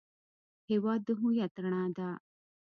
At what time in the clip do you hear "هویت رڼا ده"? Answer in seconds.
1.19-2.09